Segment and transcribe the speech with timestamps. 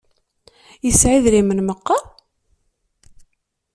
[0.85, 2.03] Yesɛa idrimen meqqar?